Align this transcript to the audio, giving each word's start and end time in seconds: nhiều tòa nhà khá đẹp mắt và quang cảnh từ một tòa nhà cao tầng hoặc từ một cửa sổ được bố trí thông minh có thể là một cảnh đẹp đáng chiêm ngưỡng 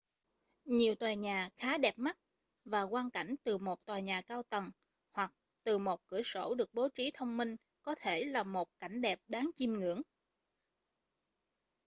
nhiều 0.65 0.95
tòa 0.95 1.13
nhà 1.13 1.49
khá 1.55 1.77
đẹp 1.77 1.93
mắt 1.97 2.17
và 2.65 2.85
quang 2.85 3.11
cảnh 3.11 3.35
từ 3.43 3.57
một 3.57 3.85
tòa 3.85 3.99
nhà 3.99 4.21
cao 4.21 4.43
tầng 4.43 4.71
hoặc 5.11 5.31
từ 5.63 5.77
một 5.77 6.01
cửa 6.07 6.21
sổ 6.23 6.55
được 6.55 6.73
bố 6.73 6.87
trí 6.95 7.11
thông 7.13 7.37
minh 7.37 7.55
có 7.81 7.95
thể 8.01 8.23
là 8.25 8.43
một 8.43 8.79
cảnh 8.79 9.01
đẹp 9.01 9.19
đáng 9.27 9.49
chiêm 9.57 9.73
ngưỡng 9.73 10.01